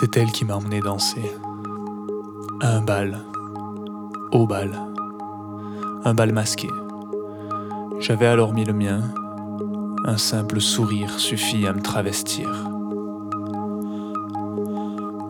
C'est 0.00 0.16
elle 0.16 0.32
qui 0.32 0.46
m'a 0.46 0.56
emmené 0.56 0.80
danser. 0.80 1.30
Un 2.62 2.80
bal. 2.80 3.18
Au 4.32 4.46
bal. 4.46 4.80
Un 6.06 6.14
bal 6.14 6.32
masqué. 6.32 6.70
J'avais 7.98 8.24
alors 8.24 8.54
mis 8.54 8.64
le 8.64 8.72
mien. 8.72 9.02
Un 10.06 10.16
simple 10.16 10.62
sourire 10.62 11.20
suffit 11.20 11.66
à 11.66 11.74
me 11.74 11.82
travestir. 11.82 12.48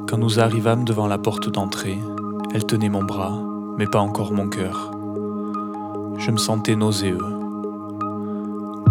Quand 0.06 0.19
nous 0.19 0.38
arrivâmes 0.38 0.84
devant 0.84 1.09
la 1.09 1.19
porte 1.19 1.50
d'entrée, 1.50 1.98
elle 2.55 2.64
tenait 2.64 2.89
mon 2.89 3.02
bras, 3.02 3.42
mais 3.77 3.89
pas 3.89 3.98
encore 3.98 4.33
mon 4.33 4.48
cœur. 4.48 4.92
Je 6.16 6.30
me 6.30 6.37
sentais 6.37 6.77
nauséeux. 6.77 7.19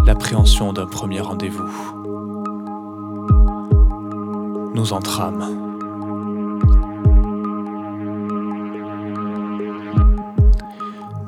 L'appréhension 0.04 0.74
d'un 0.74 0.86
premier 0.86 1.22
rendez-vous. 1.22 1.70
Nous 4.74 4.92
entrâmes. 4.92 5.69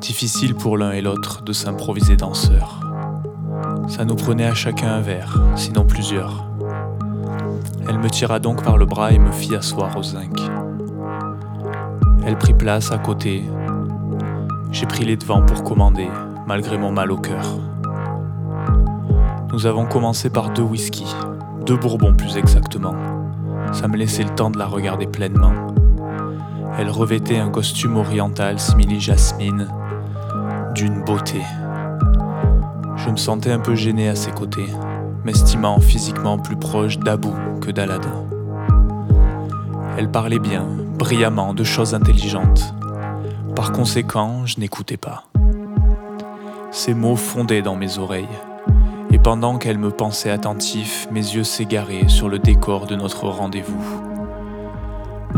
Difficile 0.03 0.57
pour 0.57 0.77
l'un 0.77 0.91
et 0.91 1.01
l'autre 1.01 1.43
de 1.45 1.53
s'improviser 1.53 2.17
danseur. 2.17 2.81
Ça 3.87 4.05
nous 4.05 4.17
prenait 4.17 4.47
à 4.47 4.53
chacun 4.53 4.95
un 4.95 5.01
verre, 5.01 5.41
sinon 5.55 5.85
plusieurs. 5.85 6.45
Elle 7.89 8.01
me 8.01 8.11
tira 8.11 8.41
donc 8.41 8.65
par 8.65 8.79
le 8.79 8.85
bras 8.85 9.13
et 9.13 9.21
me 9.21 9.31
fit 9.31 9.55
asseoir 9.55 9.97
au 9.97 10.03
zinc. 10.03 10.41
Elle 12.27 12.37
prit 12.37 12.53
place 12.53 12.91
à 12.91 12.99
côté. 12.99 13.45
J'ai 14.73 14.87
pris 14.87 15.05
les 15.05 15.17
devants 15.17 15.47
pour 15.47 15.63
commander, 15.63 16.09
malgré 16.49 16.79
mon 16.79 16.91
mal 16.91 17.13
au 17.13 17.19
cœur. 17.19 17.47
Nous 19.53 19.67
avons 19.67 19.87
commencé 19.87 20.31
par 20.31 20.51
deux 20.51 20.63
whisky, 20.63 21.07
deux 21.65 21.77
bourbons 21.77 22.15
plus 22.15 22.37
exactement. 22.37 22.97
Ça 23.73 23.87
me 23.87 23.97
laissait 23.97 24.25
le 24.25 24.35
temps 24.35 24.51
de 24.51 24.59
la 24.59 24.67
regarder 24.67 25.07
pleinement. 25.07 25.53
Elle 26.77 26.91
revêtait 26.91 27.39
un 27.39 27.51
costume 27.51 27.99
oriental 27.99 28.59
simili 28.59 28.99
jasmine, 28.99 29.69
d'une 30.83 31.05
beauté. 31.05 31.41
Je 32.97 33.09
me 33.09 33.17
sentais 33.17 33.53
un 33.53 33.61
peu 33.61 33.77
gêné 33.77 34.09
à 34.09 34.17
ses 34.17 34.33
côtés, 34.33 34.67
m'estimant 35.25 35.79
physiquement 35.79 36.39
plus 36.39 36.57
proche 36.57 36.99
d'Abou 36.99 37.33
que 37.61 37.71
d'Aladin. 37.71 38.27
Elle 39.97 40.11
parlait 40.11 40.41
bien, 40.41 40.67
brillamment, 40.99 41.55
de 41.55 41.63
choses 41.63 41.95
intelligentes. 41.95 42.75
Par 43.55 43.71
conséquent, 43.71 44.45
je 44.45 44.59
n'écoutais 44.59 44.97
pas. 44.97 45.23
Ses 46.73 46.95
mots 46.95 47.15
fondaient 47.15 47.63
dans 47.63 47.77
mes 47.77 47.99
oreilles, 47.99 48.27
et 49.13 49.21
pendant 49.21 49.59
qu'elle 49.59 49.79
me 49.79 49.91
pensait 49.93 50.31
attentif, 50.31 51.07
mes 51.13 51.21
yeux 51.21 51.45
s'égaraient 51.45 52.09
sur 52.09 52.29
le 52.29 52.41
décor 52.41 52.87
de 52.87 52.97
notre 52.97 53.29
rendez-vous. 53.29 54.03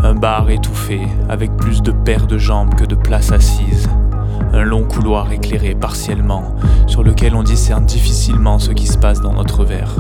Un 0.02 0.14
bar 0.14 0.48
étouffé, 0.48 1.02
avec 1.28 1.54
plus 1.54 1.82
de 1.82 1.92
paires 1.92 2.26
de 2.26 2.38
jambes 2.38 2.74
que 2.76 2.86
de 2.86 2.94
places 2.94 3.30
assises. 3.30 3.90
Un 4.52 4.62
long 4.62 4.84
couloir 4.84 5.32
éclairé 5.32 5.74
partiellement, 5.74 6.54
sur 6.86 7.02
lequel 7.02 7.34
on 7.34 7.42
discerne 7.42 7.84
difficilement 7.84 8.58
ce 8.58 8.70
qui 8.70 8.86
se 8.86 8.98
passe 8.98 9.20
dans 9.20 9.32
notre 9.32 9.64
verre. 9.64 9.96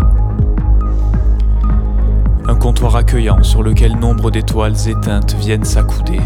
Un 2.46 2.54
comptoir 2.54 2.96
accueillant 2.96 3.42
sur 3.42 3.62
lequel 3.62 3.96
nombre 3.96 4.30
d'étoiles 4.30 4.88
éteintes 4.88 5.34
viennent 5.34 5.64
s'accouder. 5.64 6.20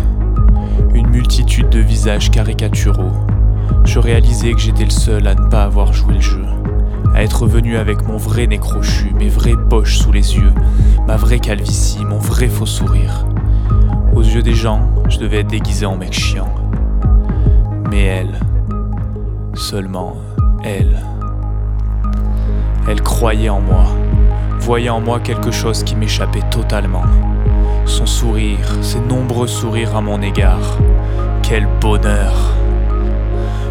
Une 0.94 1.08
multitude 1.08 1.68
de 1.68 1.80
visages 1.80 2.30
caricaturaux. 2.30 3.12
Je 3.84 3.98
réalisais 3.98 4.52
que 4.52 4.60
j'étais 4.60 4.84
le 4.84 4.90
seul 4.90 5.26
à 5.26 5.34
ne 5.34 5.48
pas 5.48 5.64
avoir 5.64 5.92
joué 5.92 6.14
le 6.14 6.20
jeu 6.20 6.44
à 7.14 7.22
être 7.22 7.46
venu 7.46 7.76
avec 7.76 8.06
mon 8.06 8.16
vrai 8.16 8.46
nez 8.46 8.58
crochu, 8.58 9.12
mes 9.18 9.28
vraies 9.28 9.56
poches 9.68 9.98
sous 9.98 10.12
les 10.12 10.36
yeux, 10.36 10.52
ma 11.06 11.16
vraie 11.16 11.40
calvitie, 11.40 12.04
mon 12.04 12.18
vrai 12.18 12.48
faux 12.48 12.66
sourire. 12.66 13.26
Aux 14.14 14.22
yeux 14.22 14.42
des 14.42 14.54
gens, 14.54 14.88
je 15.08 15.18
devais 15.18 15.38
être 15.38 15.48
déguisé 15.48 15.86
en 15.86 15.96
mec 15.96 16.12
chiant. 16.12 16.54
Mais 17.90 18.04
elle, 18.04 18.38
seulement 19.54 20.16
elle, 20.62 21.02
elle 22.86 23.02
croyait 23.02 23.48
en 23.48 23.60
moi, 23.60 23.84
voyait 24.60 24.90
en 24.90 25.00
moi 25.00 25.20
quelque 25.20 25.50
chose 25.50 25.82
qui 25.82 25.96
m'échappait 25.96 26.42
totalement. 26.50 27.04
Son 27.86 28.06
sourire, 28.06 28.76
ses 28.82 29.00
nombreux 29.00 29.46
sourires 29.46 29.96
à 29.96 30.02
mon 30.02 30.20
égard, 30.20 30.78
quel 31.42 31.66
bonheur! 31.80 32.54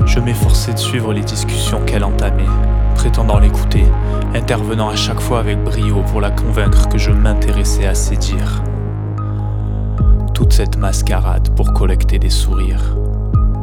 Je 0.05 0.19
m'efforçais 0.19 0.73
de 0.73 0.79
suivre 0.79 1.13
les 1.13 1.21
discussions 1.21 1.81
qu'elle 1.85 2.03
entamait, 2.03 2.43
prétendant 2.95 3.37
l'écouter, 3.37 3.85
intervenant 4.33 4.89
à 4.89 4.95
chaque 4.95 5.19
fois 5.19 5.39
avec 5.39 5.63
brio 5.63 6.01
pour 6.03 6.21
la 6.21 6.31
convaincre 6.31 6.89
que 6.89 6.97
je 6.97 7.11
m'intéressais 7.11 7.85
à 7.85 7.93
ses 7.93 8.17
dires. 8.17 8.63
Toute 10.33 10.53
cette 10.53 10.77
mascarade 10.77 11.49
pour 11.55 11.73
collecter 11.73 12.19
des 12.19 12.29
sourires, 12.29 12.95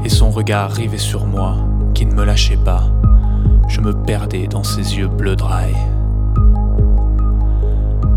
et 0.05 0.09
son 0.09 0.31
regard 0.31 0.71
rivait 0.71 0.99
sur 0.99 1.27
moi, 1.27 1.57
qui 1.95 2.05
ne 2.05 2.15
me 2.15 2.25
lâchait 2.25 2.59
pas. 2.59 2.85
Je 3.69 3.81
me 3.81 3.93
perdais 3.93 4.47
dans 4.47 4.63
ses 4.63 4.99
yeux 4.99 5.09
bleu 5.09 5.35
dry. 5.35 5.73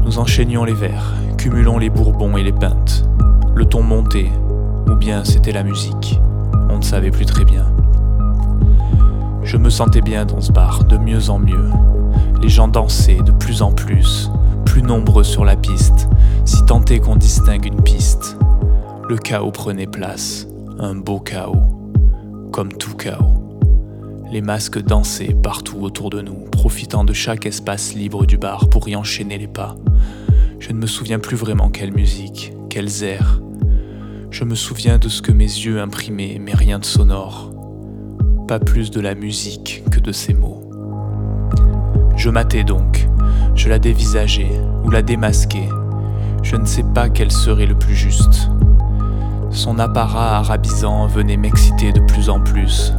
Nous 0.03 0.19
enchaînions 0.19 0.65
les 0.65 0.73
verres, 0.73 1.13
cumulant 1.37 1.77
les 1.77 1.89
bourbons 1.89 2.35
et 2.37 2.43
les 2.43 2.51
pintes. 2.51 3.07
Le 3.55 3.65
ton 3.65 3.83
montait, 3.83 4.31
ou 4.89 4.95
bien 4.95 5.23
c'était 5.23 5.51
la 5.51 5.63
musique. 5.63 6.19
On 6.69 6.77
ne 6.77 6.83
savait 6.83 7.11
plus 7.11 7.25
très 7.25 7.45
bien. 7.45 7.65
Je 9.43 9.55
me 9.55 9.69
sentais 9.69 10.01
bien 10.01 10.25
dans 10.25 10.41
ce 10.41 10.51
bar, 10.51 10.83
de 10.83 10.97
mieux 10.97 11.29
en 11.29 11.39
mieux. 11.39 11.69
Les 12.41 12.49
gens 12.49 12.67
dansaient 12.67 13.21
de 13.25 13.31
plus 13.31 13.61
en 13.61 13.71
plus, 13.71 14.29
plus 14.65 14.83
nombreux 14.83 15.23
sur 15.23 15.45
la 15.45 15.55
piste, 15.55 16.09
si 16.43 16.65
tant 16.65 16.83
est 16.85 16.99
qu'on 16.99 17.15
distingue 17.15 17.65
une 17.65 17.81
piste. 17.81 18.37
Le 19.07 19.15
chaos 19.15 19.51
prenait 19.51 19.87
place, 19.87 20.47
un 20.79 20.95
beau 20.95 21.19
chaos, 21.19 21.76
comme 22.57 22.73
tout 22.73 22.95
chaos. 22.95 23.61
Les 24.31 24.41
masques 24.41 24.81
dansaient 24.81 25.35
partout 25.43 25.77
autour 25.81 26.09
de 26.09 26.23
nous, 26.23 26.39
profitant 26.51 27.03
de 27.03 27.13
chaque 27.13 27.45
espace 27.45 27.93
libre 27.93 28.25
du 28.25 28.39
bar 28.39 28.67
pour 28.71 28.89
y 28.89 28.95
enchaîner 28.95 29.37
les 29.37 29.45
pas. 29.45 29.75
Je 30.57 30.71
ne 30.71 30.79
me 30.79 30.87
souviens 30.87 31.19
plus 31.19 31.37
vraiment 31.37 31.69
quelle 31.69 31.93
musique, 31.93 32.53
quels 32.71 33.03
airs. 33.03 33.43
Je 34.31 34.43
me 34.43 34.55
souviens 34.55 34.97
de 34.97 35.07
ce 35.07 35.21
que 35.21 35.31
mes 35.31 35.43
yeux 35.43 35.79
imprimaient, 35.79 36.39
mais 36.41 36.55
rien 36.55 36.79
de 36.79 36.85
sonore 36.85 37.53
pas 38.47 38.59
plus 38.59 38.89
de 38.89 39.01
la 39.01 39.13
musique 39.13 39.83
que 39.91 39.99
de 39.99 40.11
ses 40.11 40.33
mots. 40.33 40.63
Je 42.15 42.31
matais 42.31 42.63
donc, 42.63 43.07
je 43.53 43.69
la 43.69 43.77
dévisageais 43.77 44.59
ou 44.83 44.89
la 44.89 45.03
démasquais, 45.03 45.69
je 46.41 46.55
ne 46.55 46.65
sais 46.65 46.85
pas 46.95 47.09
quel 47.09 47.31
serait 47.31 47.67
le 47.67 47.77
plus 47.77 47.95
juste. 47.95 48.49
Son 49.51 49.79
apparat 49.79 50.37
arabisant 50.37 51.07
venait 51.07 51.37
m'exciter 51.37 51.91
de 51.91 52.01
plus 52.01 52.29
en 52.29 52.39
plus, 52.39 52.93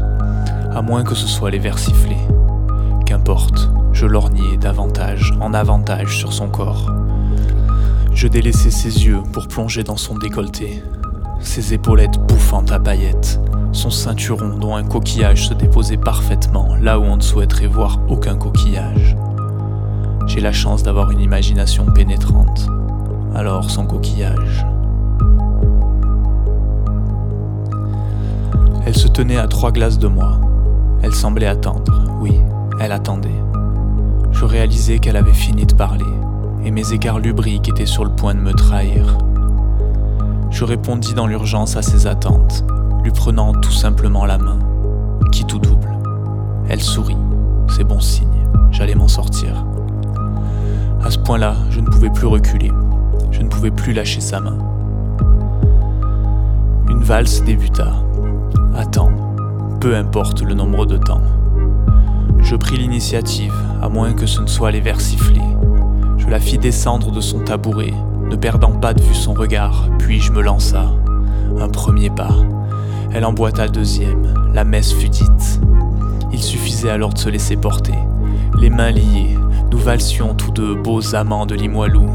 à 0.72 0.82
moins 0.82 1.04
que 1.04 1.14
ce 1.14 1.26
soit 1.26 1.50
les 1.50 1.58
vers 1.58 1.78
sifflés. 1.78 2.16
Qu'importe, 3.06 3.70
je 3.92 4.06
lorgnais 4.06 4.56
davantage 4.56 5.34
en 5.40 5.54
avantage 5.54 6.16
sur 6.16 6.32
son 6.32 6.48
corps. 6.48 6.92
Je 8.12 8.28
délaissais 8.28 8.70
ses 8.70 9.06
yeux 9.06 9.22
pour 9.32 9.48
plonger 9.48 9.84
dans 9.84 9.96
son 9.96 10.16
décolleté, 10.16 10.82
ses 11.40 11.74
épaulettes 11.74 12.18
bouffantes 12.26 12.72
à 12.72 12.80
paillettes, 12.80 13.40
son 13.72 13.90
ceinturon 13.90 14.56
dont 14.58 14.74
un 14.74 14.84
coquillage 14.84 15.48
se 15.48 15.54
déposait 15.54 15.96
parfaitement 15.96 16.74
là 16.80 16.98
où 16.98 17.04
on 17.04 17.16
ne 17.16 17.22
souhaiterait 17.22 17.66
voir 17.66 18.00
aucun 18.08 18.36
coquillage. 18.36 19.16
J'ai 20.26 20.40
la 20.40 20.52
chance 20.52 20.82
d'avoir 20.82 21.10
une 21.10 21.20
imagination 21.20 21.86
pénétrante. 21.86 22.68
Alors 23.34 23.70
son 23.70 23.86
coquillage. 23.86 24.66
Elle 28.88 28.96
se 28.96 29.06
tenait 29.06 29.36
à 29.36 29.46
trois 29.46 29.70
glaces 29.70 29.98
de 29.98 30.08
moi. 30.08 30.40
Elle 31.02 31.14
semblait 31.14 31.46
attendre. 31.46 31.92
Oui, 32.22 32.40
elle 32.80 32.92
attendait. 32.92 33.28
Je 34.32 34.46
réalisais 34.46 34.98
qu'elle 34.98 35.18
avait 35.18 35.34
fini 35.34 35.66
de 35.66 35.74
parler, 35.74 36.06
et 36.64 36.70
mes 36.70 36.94
écarts 36.94 37.18
lubriques 37.18 37.68
étaient 37.68 37.84
sur 37.84 38.06
le 38.06 38.10
point 38.10 38.34
de 38.34 38.40
me 38.40 38.54
trahir. 38.54 39.18
Je 40.50 40.64
répondis 40.64 41.12
dans 41.12 41.26
l'urgence 41.26 41.76
à 41.76 41.82
ses 41.82 42.06
attentes, 42.06 42.64
lui 43.04 43.10
prenant 43.10 43.52
tout 43.52 43.72
simplement 43.72 44.24
la 44.24 44.38
main, 44.38 44.58
qui 45.32 45.44
tout 45.44 45.58
double. 45.58 45.92
Elle 46.70 46.80
sourit, 46.80 47.18
c'est 47.68 47.84
bon 47.84 48.00
signe, 48.00 48.46
j'allais 48.70 48.94
m'en 48.94 49.06
sortir. 49.06 49.66
À 51.04 51.10
ce 51.10 51.18
point-là, 51.18 51.56
je 51.68 51.80
ne 51.80 51.86
pouvais 51.88 52.08
plus 52.08 52.26
reculer, 52.26 52.72
je 53.32 53.42
ne 53.42 53.48
pouvais 53.48 53.70
plus 53.70 53.92
lâcher 53.92 54.22
sa 54.22 54.40
main. 54.40 54.56
Une 56.88 57.02
valse 57.02 57.44
débuta. 57.44 57.92
Attends, 58.78 59.10
peu 59.80 59.96
importe 59.96 60.42
le 60.42 60.54
nombre 60.54 60.86
de 60.86 60.96
temps. 60.96 61.20
Je 62.38 62.54
pris 62.54 62.76
l'initiative, 62.76 63.52
à 63.82 63.88
moins 63.88 64.12
que 64.12 64.24
ce 64.24 64.40
ne 64.40 64.46
soit 64.46 64.70
les 64.70 64.80
vers 64.80 65.00
sifflés. 65.00 65.42
Je 66.16 66.28
la 66.28 66.38
fis 66.38 66.58
descendre 66.58 67.10
de 67.10 67.20
son 67.20 67.40
tabouret, 67.40 67.92
ne 68.30 68.36
perdant 68.36 68.70
pas 68.70 68.94
de 68.94 69.02
vue 69.02 69.16
son 69.16 69.34
regard, 69.34 69.88
puis 69.98 70.20
je 70.20 70.30
me 70.30 70.42
lança. 70.42 70.92
Un 71.58 71.68
premier 71.68 72.08
pas, 72.08 72.36
elle 73.12 73.24
emboîta 73.24 73.64
le 73.64 73.72
deuxième. 73.72 74.32
La 74.54 74.62
messe 74.62 74.92
fut 74.92 75.08
dite. 75.08 75.60
Il 76.32 76.40
suffisait 76.40 76.90
alors 76.90 77.12
de 77.14 77.18
se 77.18 77.28
laisser 77.28 77.56
porter. 77.56 77.98
Les 78.60 78.70
mains 78.70 78.92
liées, 78.92 79.36
nous 79.72 79.78
valsions 79.78 80.36
tous 80.36 80.52
deux 80.52 80.76
beaux 80.76 81.16
amants 81.16 81.46
de 81.46 81.56
Limoilou. 81.56 82.08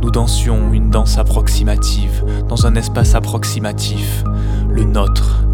Nous 0.00 0.10
dansions 0.10 0.72
une 0.72 0.88
danse 0.88 1.18
approximative, 1.18 2.24
dans 2.48 2.64
un 2.64 2.74
espace 2.74 3.14
approximatif, 3.14 4.24
le 4.70 4.84
nôtre. 4.84 5.45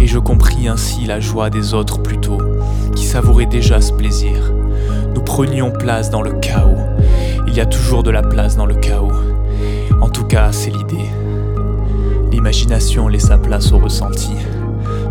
Et 0.00 0.06
je 0.06 0.18
compris 0.18 0.68
ainsi 0.68 1.06
la 1.06 1.20
joie 1.20 1.50
des 1.50 1.74
autres 1.74 2.02
plutôt, 2.02 2.38
qui 2.94 3.04
savouraient 3.04 3.46
déjà 3.46 3.80
ce 3.80 3.92
plaisir. 3.92 4.52
Nous 5.14 5.22
prenions 5.22 5.70
place 5.70 6.10
dans 6.10 6.22
le 6.22 6.32
chaos. 6.32 6.76
Il 7.46 7.54
y 7.54 7.60
a 7.60 7.66
toujours 7.66 8.02
de 8.02 8.10
la 8.10 8.22
place 8.22 8.56
dans 8.56 8.66
le 8.66 8.74
chaos. 8.74 9.12
En 10.00 10.08
tout 10.08 10.24
cas, 10.24 10.52
c'est 10.52 10.70
l'idée. 10.70 11.08
L'imagination 12.30 13.08
laissa 13.08 13.38
place 13.38 13.72
au 13.72 13.78
ressenti. 13.78 14.32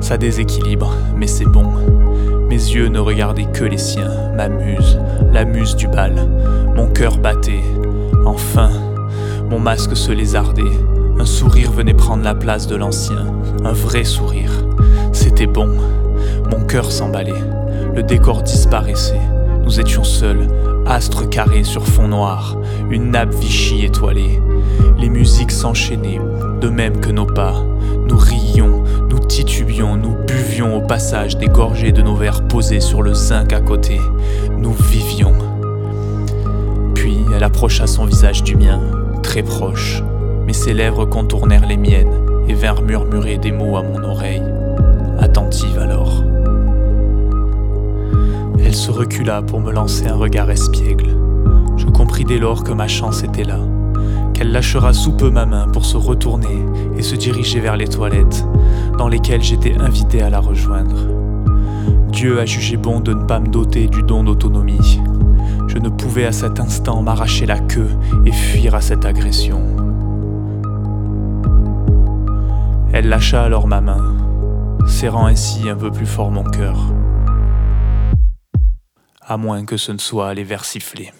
Ça 0.01 0.17
déséquilibre, 0.17 0.93
mais 1.15 1.27
c'est 1.27 1.45
bon. 1.45 1.71
Mes 2.49 2.55
yeux 2.55 2.89
ne 2.89 2.99
regardaient 2.99 3.51
que 3.51 3.63
les 3.63 3.77
siens, 3.77 4.11
ma 4.35 4.49
muse, 4.49 4.99
la 5.31 5.45
muse 5.45 5.75
du 5.75 5.87
bal. 5.87 6.27
Mon 6.75 6.87
cœur 6.87 7.17
battait. 7.17 7.63
Enfin, 8.25 8.69
mon 9.49 9.59
masque 9.59 9.95
se 9.95 10.11
lézardait. 10.11 10.61
Un 11.19 11.25
sourire 11.25 11.71
venait 11.71 11.93
prendre 11.93 12.23
la 12.23 12.35
place 12.35 12.67
de 12.67 12.75
l'ancien, 12.75 13.25
un 13.63 13.73
vrai 13.73 14.03
sourire. 14.03 14.51
Bon. 15.47 15.69
Mon 16.51 16.65
cœur 16.65 16.91
s'emballait. 16.91 17.33
Le 17.95 18.03
décor 18.03 18.43
disparaissait. 18.43 19.19
Nous 19.63 19.79
étions 19.79 20.03
seuls, 20.03 20.47
astres 20.85 21.29
carrés 21.29 21.63
sur 21.63 21.85
fond 21.85 22.07
noir, 22.07 22.57
une 22.89 23.11
nappe 23.11 23.33
Vichy 23.33 23.85
étoilée. 23.85 24.41
Les 24.97 25.09
musiques 25.09 25.51
s'enchaînaient, 25.51 26.19
de 26.59 26.69
même 26.69 26.99
que 26.99 27.11
nos 27.11 27.25
pas. 27.25 27.55
Nous 28.07 28.17
rions, 28.17 28.83
nous 29.09 29.19
titubions, 29.19 29.95
nous 29.95 30.15
buvions 30.27 30.77
au 30.77 30.81
passage 30.81 31.37
des 31.37 31.47
gorgées 31.47 31.91
de 31.91 32.01
nos 32.01 32.15
verres 32.15 32.47
posés 32.47 32.81
sur 32.81 33.01
le 33.01 33.13
zinc 33.13 33.53
à 33.53 33.61
côté. 33.61 33.99
Nous 34.57 34.73
vivions. 34.73 35.33
Puis 36.93 37.17
elle 37.35 37.43
approcha 37.43 37.87
son 37.87 38.05
visage 38.05 38.43
du 38.43 38.55
mien, 38.55 38.81
très 39.21 39.43
proche, 39.43 40.03
mais 40.45 40.53
ses 40.53 40.73
lèvres 40.73 41.05
contournèrent 41.05 41.67
les 41.67 41.77
miennes 41.77 42.13
et 42.47 42.53
vinrent 42.53 42.81
murmurer 42.81 43.37
des 43.37 43.51
mots 43.51 43.77
à 43.77 43.83
mon 43.83 44.03
oreille, 44.03 44.43
Elle 48.73 48.79
se 48.79 48.89
recula 48.89 49.43
pour 49.43 49.59
me 49.59 49.71
lancer 49.71 50.07
un 50.07 50.15
regard 50.15 50.49
espiègle. 50.49 51.15
Je 51.77 51.85
compris 51.85 52.25
dès 52.25 52.39
lors 52.39 52.63
que 52.63 52.71
ma 52.71 52.87
chance 52.87 53.21
était 53.21 53.43
là, 53.43 53.59
qu'elle 54.33 54.51
lâchera 54.51 54.93
sous 54.93 55.11
peu 55.11 55.29
ma 55.29 55.45
main 55.45 55.67
pour 55.67 55.85
se 55.85 55.95
retourner 55.95 56.57
et 56.97 57.03
se 57.03 57.15
diriger 57.15 57.59
vers 57.59 57.77
les 57.77 57.87
toilettes, 57.87 58.43
dans 58.97 59.07
lesquelles 59.07 59.43
j'étais 59.43 59.75
invité 59.79 60.23
à 60.23 60.31
la 60.31 60.39
rejoindre. 60.39 60.95
Dieu 62.07 62.39
a 62.39 62.47
jugé 62.47 62.75
bon 62.75 62.99
de 62.99 63.13
ne 63.13 63.25
pas 63.25 63.39
me 63.39 63.47
doter 63.47 63.85
du 63.87 64.01
don 64.01 64.23
d'autonomie. 64.23 64.99
Je 65.67 65.77
ne 65.77 65.89
pouvais 65.89 66.25
à 66.25 66.31
cet 66.31 66.59
instant 66.59 67.03
m'arracher 67.03 67.45
la 67.45 67.59
queue 67.59 67.91
et 68.25 68.31
fuir 68.31 68.73
à 68.73 68.81
cette 68.81 69.05
agression. 69.05 69.61
Elle 72.91 73.07
lâcha 73.07 73.43
alors 73.43 73.67
ma 73.67 73.81
main, 73.81 74.15
serrant 74.87 75.27
ainsi 75.27 75.69
un 75.69 75.75
peu 75.75 75.91
plus 75.91 76.07
fort 76.07 76.31
mon 76.31 76.43
cœur 76.43 76.87
à 79.27 79.37
moins 79.37 79.65
que 79.65 79.77
ce 79.77 79.91
ne 79.91 79.97
soit 79.97 80.33
les 80.33 80.43
vers 80.43 80.65
sifflés. 80.65 81.11